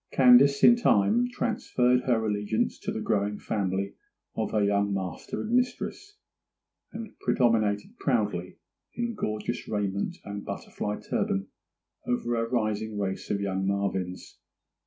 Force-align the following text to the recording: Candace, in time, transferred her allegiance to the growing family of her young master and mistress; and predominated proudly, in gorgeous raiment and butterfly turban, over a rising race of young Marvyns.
Candace, 0.11 0.63
in 0.63 0.75
time, 0.77 1.29
transferred 1.29 2.01
her 2.05 2.25
allegiance 2.25 2.79
to 2.79 2.91
the 2.91 3.01
growing 3.01 3.37
family 3.37 3.93
of 4.35 4.49
her 4.49 4.63
young 4.63 4.91
master 4.91 5.41
and 5.41 5.51
mistress; 5.51 6.17
and 6.91 7.13
predominated 7.19 7.99
proudly, 7.99 8.57
in 8.95 9.13
gorgeous 9.13 9.67
raiment 9.67 10.17
and 10.25 10.43
butterfly 10.43 10.99
turban, 11.07 11.49
over 12.07 12.33
a 12.33 12.49
rising 12.49 12.97
race 12.97 13.29
of 13.29 13.41
young 13.41 13.67
Marvyns. 13.67 14.37